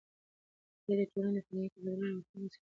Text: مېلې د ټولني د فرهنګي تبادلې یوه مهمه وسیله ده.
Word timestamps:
مېلې 0.85 1.05
د 1.07 1.09
ټولني 1.11 1.37
د 1.37 1.39
فرهنګي 1.45 1.69
تبادلې 1.73 2.07
یوه 2.09 2.11
مهمه 2.11 2.19
وسیله 2.39 2.47
ده. 2.49 2.57